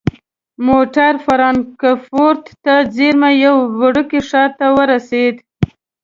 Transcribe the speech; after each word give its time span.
موټر 0.67 1.11
فرانکفورت 1.25 2.43
ته 2.63 2.73
څیرمه 2.95 3.29
یوه 3.43 3.63
وړوکي 3.79 4.19
ښار 4.29 4.49
ته 4.59 4.67
ورسید. 4.77 5.35